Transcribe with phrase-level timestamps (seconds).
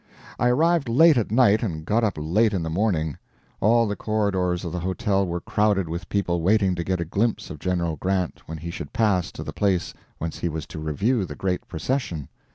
[0.39, 3.19] I arrived late at night and got up late in the morning.
[3.59, 7.51] All the corridors of the hotel were crowded with people waiting to get a glimpse
[7.51, 11.23] of General Grant when he should pass to the place whence he was to review
[11.23, 12.29] the great procession.